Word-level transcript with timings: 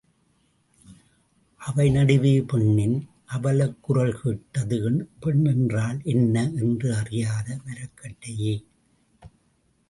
அவை 1.61 1.91
நடுவே 1.91 2.31
பெண்ணின் 2.43 2.95
அவலக்குரல் 3.27 4.17
கேட்டது 4.21 4.79
பெண் 5.19 5.45
என்றால் 5.45 6.01
என்ன 6.05 6.35
என்று 6.61 6.89
அறியாத 6.95 7.47
மரக்கட்டையே! 7.65 8.55